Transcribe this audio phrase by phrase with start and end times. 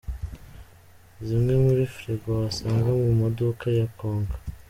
[1.25, 4.35] Zimwe muri Frigo wasanga mu maduka ya Konka.